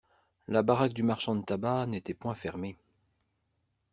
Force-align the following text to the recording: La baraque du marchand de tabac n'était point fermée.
La 0.47 0.63
baraque 0.63 0.93
du 0.93 1.03
marchand 1.03 1.35
de 1.35 1.43
tabac 1.45 1.85
n'était 1.85 2.15
point 2.15 2.33
fermée. 2.33 2.75